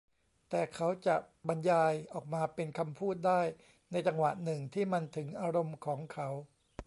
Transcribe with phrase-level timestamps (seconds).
[0.49, 1.15] แต่เขาจะ
[1.47, 3.41] บรรยายออกมาเป็นคำพูดได้
[3.91, 6.29] ในจังหวะหนึ่งที่มันถึงอารมณ์ของเขา